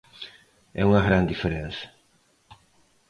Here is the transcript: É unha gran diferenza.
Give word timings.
É 0.81 0.83
unha 0.89 1.05
gran 1.07 1.25
diferenza. 1.31 1.85